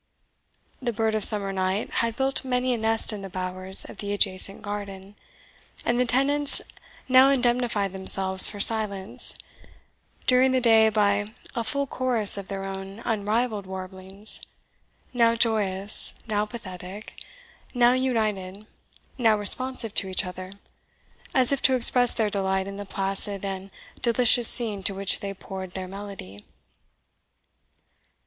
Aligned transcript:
The 0.81 0.91
bird 0.91 1.13
of 1.13 1.23
summer 1.23 1.53
night 1.53 1.93
had 2.01 2.15
built 2.15 2.43
many 2.43 2.73
a 2.73 2.77
nest 2.79 3.13
in 3.13 3.21
the 3.21 3.29
bowers 3.29 3.85
of 3.85 3.97
the 3.97 4.13
adjacent 4.13 4.63
garden, 4.63 5.15
and 5.85 5.99
the 5.99 6.05
tenants 6.07 6.59
now 7.07 7.29
indemnified 7.29 7.91
themselves 7.93 8.47
for 8.49 8.59
silence 8.59 9.35
during 10.25 10.53
the 10.53 10.59
day 10.59 10.89
by 10.89 11.27
a 11.55 11.63
full 11.63 11.85
chorus 11.85 12.35
of 12.35 12.47
their 12.47 12.65
own 12.65 13.01
unrivalled 13.05 13.67
warblings, 13.67 14.41
now 15.13 15.35
joyous, 15.35 16.15
now 16.27 16.47
pathetic, 16.47 17.23
now 17.75 17.93
united, 17.93 18.65
now 19.19 19.37
responsive 19.37 19.93
to 19.93 20.07
each 20.07 20.25
other, 20.25 20.51
as 21.35 21.51
if 21.51 21.61
to 21.61 21.75
express 21.75 22.11
their 22.11 22.31
delight 22.31 22.67
in 22.67 22.77
the 22.77 22.87
placid 22.87 23.45
and 23.45 23.69
delicious 24.01 24.47
scene 24.47 24.81
to 24.81 24.95
which 24.95 25.19
they 25.19 25.31
poured 25.31 25.75
their 25.75 25.87
melody. 25.87 26.39